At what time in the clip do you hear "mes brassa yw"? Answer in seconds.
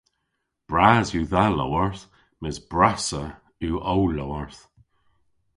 2.41-3.75